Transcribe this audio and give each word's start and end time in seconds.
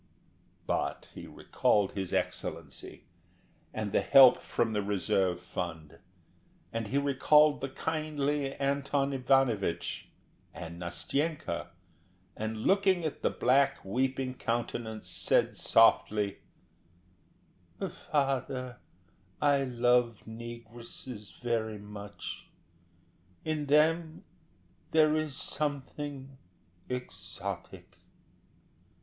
But 0.65 1.09
he 1.13 1.27
recalled 1.27 1.91
his 1.91 2.11
Excellency, 2.11 3.05
and 3.71 3.91
the 3.91 4.01
help 4.01 4.41
from 4.41 4.73
the 4.73 4.81
reserve 4.81 5.39
fund, 5.43 5.99
he 6.87 6.97
recalled 6.97 7.61
the 7.61 7.69
kindly 7.69 8.55
Anton 8.55 9.13
Ivanovich, 9.13 10.09
and 10.55 10.79
Nastenka, 10.79 11.67
and 12.35 12.63
looking 12.65 13.05
at 13.05 13.21
the 13.21 13.29
black 13.29 13.85
weeping 13.85 14.33
countenance, 14.33 15.07
said 15.07 15.55
softly: 15.55 16.39
"Father, 18.09 18.79
I 19.39 19.63
love 19.65 20.23
negresses 20.25 21.39
very 21.43 21.77
much. 21.77 22.47
In 23.45 23.67
them 23.67 24.23
there 24.89 25.15
is 25.15 25.35
something 25.35 26.39
exotic." 26.89 27.99